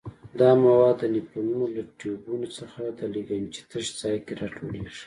دا 0.39 0.49
مواد 0.63 0.95
د 0.99 1.03
نفرونونو 1.15 1.65
له 1.75 1.81
ټیوبونو 1.99 2.47
څخه 2.59 2.81
د 2.99 3.01
لګنچې 3.15 3.61
تش 3.71 3.85
ځای 4.01 4.17
کې 4.25 4.33
را 4.39 4.47
ټولېږي. 4.55 4.99